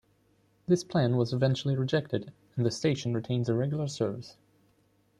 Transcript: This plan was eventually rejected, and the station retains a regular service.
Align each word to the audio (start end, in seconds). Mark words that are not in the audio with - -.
This 0.65 0.83
plan 0.83 1.15
was 1.15 1.31
eventually 1.31 1.75
rejected, 1.75 2.31
and 2.55 2.65
the 2.65 2.71
station 2.71 3.13
retains 3.13 3.49
a 3.49 3.53
regular 3.53 3.87
service. 3.87 4.35